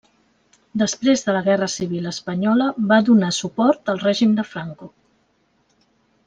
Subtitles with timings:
[0.81, 4.91] Després de la Guerra Civil espanyola va donar suport al règim de Franco.